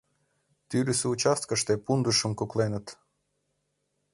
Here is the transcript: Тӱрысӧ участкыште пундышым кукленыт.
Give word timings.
Тӱрысӧ 0.69 1.05
участкыште 1.13 1.73
пундышым 1.85 2.31
кукленыт. 2.39 2.85